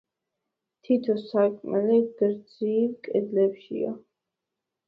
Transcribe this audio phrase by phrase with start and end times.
[0.87, 3.93] თითო სარკმელი გრძივ კედლებშია.